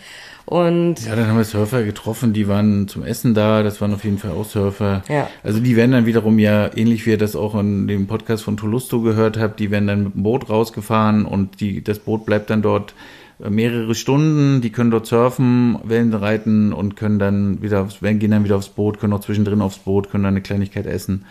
Und 0.45 1.05
ja, 1.05 1.15
dann 1.15 1.27
haben 1.27 1.37
wir 1.37 1.43
Surfer 1.43 1.83
getroffen, 1.83 2.33
die 2.33 2.47
waren 2.47 2.87
zum 2.87 3.03
Essen 3.03 3.33
da, 3.33 3.63
das 3.63 3.79
waren 3.79 3.93
auf 3.93 4.03
jeden 4.03 4.17
Fall 4.17 4.31
auch 4.31 4.45
Surfer. 4.45 5.03
Ja. 5.07 5.29
Also 5.43 5.59
die 5.59 5.75
werden 5.75 5.91
dann 5.91 6.05
wiederum 6.05 6.39
ja, 6.39 6.69
ähnlich 6.75 7.05
wie 7.05 7.11
ihr 7.11 7.17
das 7.17 7.35
auch 7.35 7.55
in 7.55 7.87
dem 7.87 8.07
Podcast 8.07 8.43
von 8.43 8.57
Tolusto 8.57 9.01
gehört 9.01 9.37
habt, 9.37 9.59
die 9.59 9.71
werden 9.71 9.87
dann 9.87 10.03
mit 10.03 10.15
dem 10.15 10.23
Boot 10.23 10.49
rausgefahren 10.49 11.25
und 11.25 11.61
die, 11.61 11.83
das 11.83 11.99
Boot 11.99 12.25
bleibt 12.25 12.49
dann 12.49 12.61
dort 12.61 12.93
äh, 13.41 13.49
mehrere 13.49 13.95
Stunden, 13.95 14.61
die 14.61 14.71
können 14.71 14.91
dort 14.91 15.05
surfen, 15.05 15.77
Wellen 15.83 16.13
reiten 16.13 16.73
und 16.73 16.97
können 16.97 17.19
dann 17.19 17.61
wieder 17.61 17.83
aufs, 17.83 17.99
gehen 18.01 18.31
dann 18.31 18.43
wieder 18.43 18.57
aufs 18.57 18.69
Boot, 18.69 18.99
können 18.99 19.13
auch 19.13 19.21
zwischendrin 19.21 19.61
aufs 19.61 19.79
Boot, 19.79 20.09
können 20.09 20.23
dann 20.23 20.33
eine 20.33 20.41
Kleinigkeit 20.41 20.85
essen. 20.85 21.25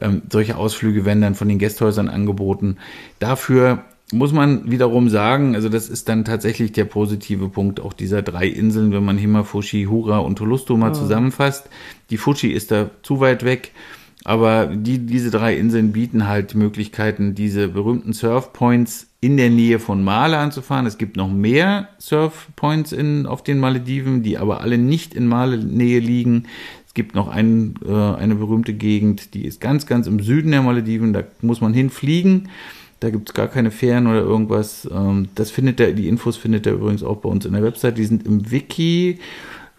Ähm, 0.00 0.22
solche 0.30 0.56
Ausflüge 0.56 1.04
werden 1.04 1.22
dann 1.22 1.34
von 1.34 1.48
den 1.48 1.58
Gästhäusern 1.58 2.08
angeboten. 2.08 2.76
Dafür 3.18 3.84
muss 4.12 4.32
man 4.32 4.70
wiederum 4.70 5.08
sagen, 5.08 5.54
also 5.54 5.68
das 5.68 5.88
ist 5.88 6.08
dann 6.08 6.24
tatsächlich 6.24 6.72
der 6.72 6.84
positive 6.84 7.48
Punkt 7.48 7.80
auch 7.80 7.92
dieser 7.92 8.22
drei 8.22 8.46
Inseln, 8.46 8.92
wenn 8.92 9.04
man 9.04 9.18
Himafushi, 9.18 9.84
Hura 9.84 10.18
und 10.18 10.36
Tolusto 10.36 10.76
mal 10.76 10.88
ja. 10.88 10.94
zusammenfasst. 10.94 11.68
Die 12.10 12.16
Fushi 12.16 12.48
ist 12.48 12.70
da 12.70 12.90
zu 13.02 13.20
weit 13.20 13.44
weg, 13.44 13.72
aber 14.24 14.66
die, 14.66 14.98
diese 14.98 15.30
drei 15.30 15.56
Inseln 15.56 15.92
bieten 15.92 16.26
halt 16.26 16.54
Möglichkeiten, 16.54 17.34
diese 17.34 17.68
berühmten 17.68 18.12
Surfpoints 18.12 19.06
in 19.20 19.36
der 19.36 19.50
Nähe 19.50 19.78
von 19.78 20.02
Male 20.02 20.38
anzufahren. 20.38 20.86
Es 20.86 20.98
gibt 20.98 21.16
noch 21.16 21.30
mehr 21.30 21.88
Surfpoints 21.98 22.92
in, 22.92 23.26
auf 23.26 23.44
den 23.44 23.58
Malediven, 23.58 24.22
die 24.22 24.38
aber 24.38 24.60
alle 24.60 24.78
nicht 24.78 25.14
in 25.14 25.26
Male-Nähe 25.26 26.00
liegen. 26.00 26.44
Es 26.86 26.94
gibt 26.94 27.14
noch 27.14 27.28
ein, 27.28 27.74
äh, 27.86 27.92
eine 27.92 28.34
berühmte 28.34 28.74
Gegend, 28.74 29.34
die 29.34 29.44
ist 29.44 29.60
ganz, 29.60 29.86
ganz 29.86 30.06
im 30.06 30.20
Süden 30.20 30.50
der 30.50 30.62
Malediven, 30.62 31.12
da 31.12 31.22
muss 31.40 31.60
man 31.60 31.72
hinfliegen. 31.72 32.48
Da 33.00 33.08
gibt 33.08 33.30
es 33.30 33.34
gar 33.34 33.48
keine 33.48 33.70
Fähren 33.70 34.06
oder 34.06 34.20
irgendwas. 34.20 34.88
Ähm, 34.92 35.28
das 35.34 35.50
findet 35.50 35.80
er, 35.80 35.92
die 35.92 36.08
Infos 36.08 36.36
findet 36.36 36.66
er 36.66 36.74
übrigens 36.74 37.02
auch 37.02 37.16
bei 37.16 37.28
uns 37.28 37.46
in 37.46 37.54
der 37.54 37.62
Website. 37.62 37.96
Die 37.98 38.04
sind 38.04 38.26
im 38.26 38.50
Wiki. 38.50 39.18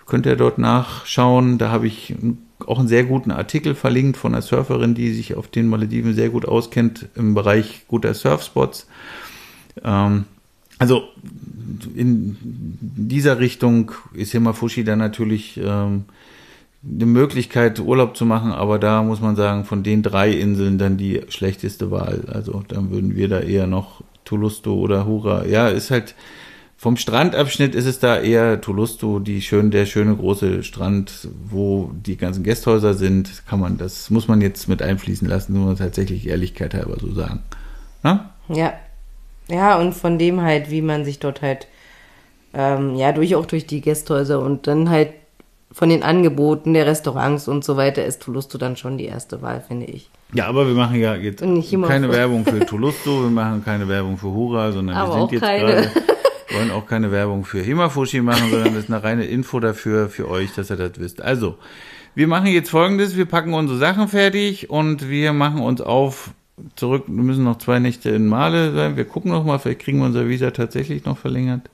Könnt 0.08 0.26
ihr 0.26 0.36
dort 0.36 0.58
nachschauen. 0.58 1.58
Da 1.58 1.70
habe 1.70 1.88
ich 1.88 2.16
auch 2.66 2.80
einen 2.80 2.88
sehr 2.88 3.04
guten 3.04 3.32
Artikel 3.32 3.76
verlinkt 3.76 4.18
von 4.18 4.34
einer 4.34 4.42
Surferin, 4.42 4.96
die 4.96 5.14
sich 5.14 5.36
auf 5.36 5.48
den 5.48 5.68
Malediven 5.68 6.14
sehr 6.14 6.30
gut 6.30 6.46
auskennt 6.46 7.08
im 7.16 7.34
Bereich 7.34 7.84
guter 7.88 8.14
Surfspots. 8.14 8.88
Ähm, 9.84 10.26
also 10.80 11.04
in 11.96 12.38
dieser 12.42 13.40
Richtung 13.40 13.92
ist 14.14 14.32
Himafushi 14.32 14.84
dann 14.84 15.00
natürlich 15.00 15.60
ähm, 15.64 16.06
eine 16.84 17.06
Möglichkeit, 17.06 17.80
Urlaub 17.80 18.18
zu 18.18 18.26
machen, 18.26 18.52
aber 18.52 18.80
da 18.80 19.04
muss 19.04 19.22
man 19.22 19.36
sagen, 19.36 19.66
von 19.66 19.84
den 19.84 20.02
drei 20.02 20.32
Inseln 20.32 20.78
dann 20.78 20.98
die 20.98 21.22
schlechteste 21.30 21.92
Wahl. 21.92 22.24
Also 22.28 22.64
dann 22.68 22.90
würden 22.90 23.16
wir 23.16 23.28
da 23.28 23.40
eher 23.40 23.68
noch 23.68 24.02
Tulusto 24.26 24.74
oder 24.76 25.06
Hura. 25.06 25.46
Ja, 25.46 25.68
ist 25.68 25.92
halt 25.92 26.16
vom 26.82 26.98
Strandabschnitt 26.98 27.76
ist 27.76 27.86
es 27.86 28.00
da 28.00 28.20
eher 28.20 28.60
Tulusto, 28.60 29.20
die 29.20 29.44
schön, 29.44 29.70
der 29.70 29.86
schöne 29.86 30.16
große 30.16 30.64
Strand, 30.64 31.28
wo 31.48 31.92
die 31.94 32.18
ganzen 32.18 32.44
Gästhäuser 32.44 32.96
sind, 32.96 33.44
kann 33.46 33.60
man, 33.60 33.78
das 33.78 34.10
muss 34.10 34.28
man 34.28 34.42
jetzt 34.42 34.68
mit 34.68 34.82
einfließen 34.82 35.28
lassen, 35.28 35.54
nur 35.54 35.76
tatsächlich 35.76 36.28
Ehrlichkeit 36.28 36.74
halber 36.74 36.98
so 37.00 37.14
sagen. 37.14 37.44
Na? 38.02 38.32
Ja. 38.50 38.74
Ja, 39.48 39.78
und 39.78 39.94
von 39.94 40.18
dem 40.18 40.42
halt, 40.42 40.72
wie 40.72 40.82
man 40.82 41.06
sich 41.06 41.20
dort 41.20 41.44
halt, 41.44 41.68
ähm, 42.56 42.96
ja, 42.96 43.12
durch 43.12 43.36
auch 43.36 43.46
durch 43.46 43.68
die 43.68 43.82
Gästhäuser 43.82 44.42
und 44.42 44.66
dann 44.66 44.90
halt 44.90 45.10
von 45.72 45.90
den 45.90 46.04
Angeboten 46.04 46.74
der 46.74 46.86
Restaurants 46.86 47.48
und 47.48 47.64
so 47.64 47.78
weiter 47.78 48.06
ist 48.06 48.22
Tulusto 48.22 48.58
dann 48.58 48.76
schon 48.76 48.98
die 48.98 49.06
erste 49.06 49.42
Wahl, 49.42 49.64
finde 49.66 49.86
ich. 49.86 50.10
Ja, 50.34 50.48
aber 50.48 50.68
wir 50.68 50.74
machen 50.74 51.00
ja 51.00 51.16
jetzt 51.16 51.42
keine 51.42 52.12
Werbung 52.12 52.46
für 52.46 52.66
Tulusto, 52.66 53.24
wir 53.24 53.30
machen 53.30 53.64
keine 53.64 53.88
Werbung 53.88 54.18
für 54.18 54.28
Hura, 54.28 54.72
sondern 54.72 54.96
aber 54.96 55.14
wir 55.14 55.20
sind 55.20 55.32
jetzt 55.32 55.42
gerade 55.42 55.92
wollen 56.54 56.72
auch 56.72 56.86
keine 56.86 57.12
Werbung 57.12 57.46
für 57.46 57.62
Himafushi 57.62 58.22
machen, 58.22 58.50
sondern 58.50 58.74
das 58.74 58.86
ist 58.86 58.92
eine 58.92 59.04
reine 59.04 59.26
Info 59.26 59.60
dafür 59.60 60.10
für 60.10 60.30
euch, 60.30 60.54
dass 60.54 60.70
ihr 60.70 60.78
das 60.78 60.92
wisst. 60.98 61.22
Also, 61.22 61.58
wir 62.14 62.28
machen 62.28 62.48
jetzt 62.48 62.70
folgendes, 62.70 63.16
wir 63.16 63.26
packen 63.26 63.54
unsere 63.54 63.80
Sachen 63.80 64.08
fertig 64.08 64.70
und 64.70 65.10
wir 65.10 65.34
machen 65.34 65.62
uns 65.62 65.82
auf 65.82 66.32
zurück, 66.76 67.06
wir 67.08 67.24
müssen 67.24 67.44
noch 67.44 67.58
zwei 67.58 67.80
Nächte 67.80 68.10
in 68.10 68.28
Male 68.28 68.74
sein. 68.74 68.98
Wir 68.98 69.06
gucken 69.06 69.32
noch 69.32 69.44
mal, 69.44 69.58
vielleicht 69.58 69.80
kriegen 69.80 70.00
wir 70.00 70.06
unser 70.06 70.28
Visa 70.28 70.52
tatsächlich 70.52 71.06
noch 71.06 71.18
verlängert. 71.18 71.70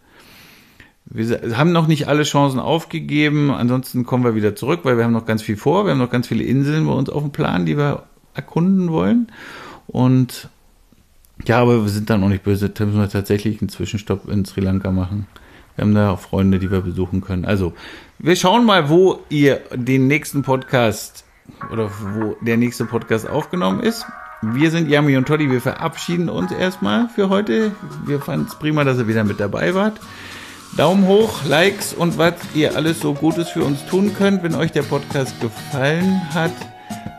Wir 1.10 1.58
haben 1.58 1.72
noch 1.72 1.88
nicht 1.88 2.08
alle 2.08 2.24
Chancen 2.24 2.60
aufgegeben. 2.60 3.52
Ansonsten 3.52 4.06
kommen 4.06 4.24
wir 4.24 4.36
wieder 4.36 4.56
zurück, 4.56 4.82
weil 4.84 4.98
wir 4.98 5.06
haben 5.06 5.14
noch 5.14 5.26
ganz 5.26 5.42
viel 5.42 5.58
vor. 5.58 5.86
Wir 5.86 5.92
haben 5.92 6.00
noch 6.00 6.10
ganz 6.10 6.28
viele 6.28 6.44
Inseln 6.44 6.86
bei 6.86 6.94
uns 6.94 7.10
auf 7.10 7.22
dem 7.22 7.32
Plan, 7.32 7.66
die 7.66 7.78
wir 7.78 8.04
erkunden 8.34 8.92
wollen. 8.92 9.32
Und 9.88 10.50
ja, 11.46 11.60
aber 11.62 11.84
wir 11.84 11.90
sind 11.90 12.10
dann 12.10 12.24
auch 12.24 12.30
nicht 12.30 12.44
böse. 12.44 12.70
Da 12.70 12.86
müssen 12.86 13.00
wir 13.00 13.10
tatsächlich 13.10 13.62
einen 13.62 13.70
Zwischenstopp 13.70 14.30
in 14.30 14.44
Sri 14.46 14.62
Lanka 14.62 14.92
machen. 14.92 15.28
Wir 15.76 15.86
haben 15.86 15.94
da 15.94 16.12
auch 16.12 16.20
Freunde, 16.20 16.60
die 16.60 16.72
wir 16.72 16.82
besuchen 16.82 17.22
können. 17.22 17.46
Also, 17.46 17.74
wir 18.20 18.36
schauen 18.36 18.66
mal, 18.66 18.90
wo 18.90 19.20
ihr 19.30 19.62
den 19.74 20.08
nächsten 20.08 20.42
Podcast 20.42 21.24
oder 21.72 21.90
wo 22.16 22.36
der 22.42 22.58
nächste 22.58 22.86
Podcast 22.86 23.30
aufgenommen 23.30 23.82
ist. 23.82 24.06
Wir 24.42 24.72
sind 24.72 24.90
Yami 24.90 25.18
und 25.18 25.28
Toddy. 25.28 25.50
Wir 25.50 25.62
verabschieden 25.62 26.30
uns 26.30 26.52
erstmal 26.52 27.10
für 27.10 27.30
heute. 27.30 27.72
Wir 28.06 28.20
fanden 28.20 28.48
es 28.48 28.56
prima, 28.56 28.84
dass 28.84 28.98
ihr 28.98 29.08
wieder 29.08 29.24
mit 29.24 29.40
dabei 29.40 29.74
wart. 29.74 30.00
Daumen 30.78 31.08
hoch, 31.08 31.44
Likes 31.44 31.92
und 31.92 32.20
was 32.20 32.36
ihr 32.54 32.76
alles 32.76 33.00
so 33.00 33.16
Gutes 33.16 33.50
für 33.50 33.64
uns 33.64 33.84
tun 33.88 34.14
könnt. 34.16 34.44
Wenn 34.44 34.54
euch 34.54 34.72
der 34.72 34.84
Podcast 34.84 35.34
gefallen 35.42 36.22
hat, 36.32 36.52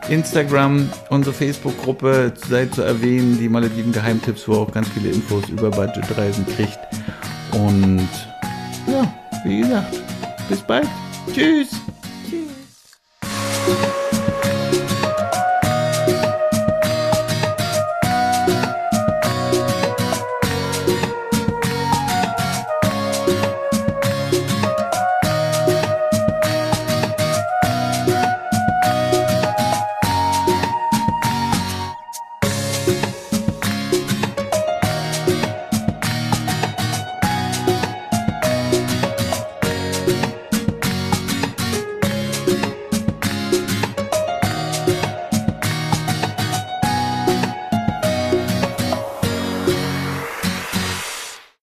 Instagram, 0.07 0.89
unsere 1.09 1.35
Facebook-Gruppe 1.35 2.33
sei 2.47 2.67
zu 2.67 2.81
erwähnen, 2.81 3.37
die 3.37 3.49
Malediven 3.49 3.91
Geheimtipps, 3.91 4.47
wo 4.47 4.53
auch 4.53 4.71
ganz 4.71 4.87
viele 4.87 5.09
Infos 5.09 5.49
über 5.49 5.69
Budgetreisen 5.71 6.45
kriegt. 6.45 6.79
Und 7.51 8.07
ja, 8.87 9.13
wie 9.43 9.59
gesagt, 9.59 9.93
bis 10.47 10.61
bald. 10.61 10.87
Tschüss. 11.33 11.71
Tschüss. 12.29 12.49